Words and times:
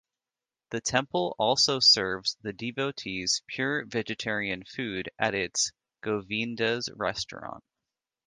The 0.71 0.81
temple 0.81 1.35
also 1.37 1.79
serves 1.79 2.35
the 2.41 2.53
devotees 2.53 3.43
pure 3.45 3.85
vegetarian 3.85 4.63
food 4.63 5.11
at 5.19 5.35
its 5.35 5.73
'Govindas' 6.01 6.89
restaurant. 6.95 7.63